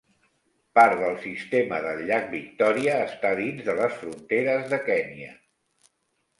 [0.79, 5.33] Part del sistema del llac Victòria està dins de les fronteres de Kenya.